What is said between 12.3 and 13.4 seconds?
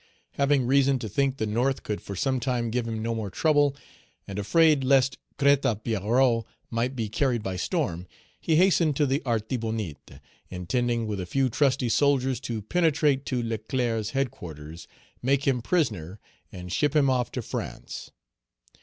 to penetrate